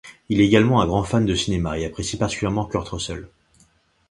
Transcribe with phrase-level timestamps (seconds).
[0.29, 3.29] Il est également un grand fan de cinéma et apprécie particulièrement Kurt Russell.